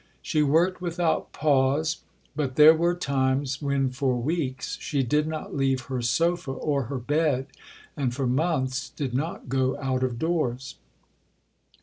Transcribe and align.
She 0.23 0.41
worked 0.41 0.81
without 0.81 1.31
pause, 1.31 1.97
but 2.35 2.55
there 2.55 2.73
were 2.73 2.95
times 2.95 3.61
when 3.61 3.91
for 3.91 4.15
weeks 4.19 4.79
she 4.81 5.03
did 5.03 5.27
not 5.27 5.55
leave 5.55 5.81
her 5.81 6.01
sofa 6.01 6.49
or 6.49 6.85
her 6.85 6.97
bed, 6.97 7.45
and 7.95 8.11
for 8.11 8.25
months 8.25 8.89
did 8.89 9.13
not 9.13 9.47
go 9.47 9.77
out 9.77 10.01
of 10.01 10.17
doors. 10.17 10.77